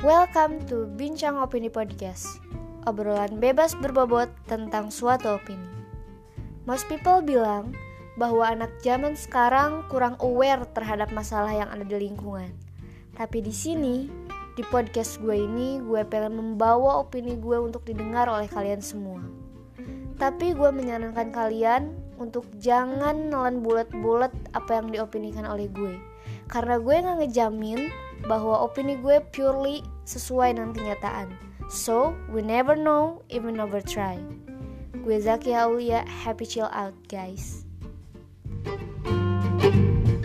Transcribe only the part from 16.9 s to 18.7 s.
opini gue untuk didengar oleh